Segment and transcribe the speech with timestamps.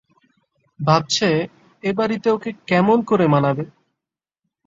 [0.79, 1.29] ভাবছে,
[1.83, 3.63] এ বাড়িতে ওকে কেমন করে মানাবে?